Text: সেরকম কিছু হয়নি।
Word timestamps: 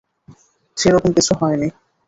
সেরকম 0.77 1.09
কিছু 1.17 1.31
হয়নি। 1.39 1.67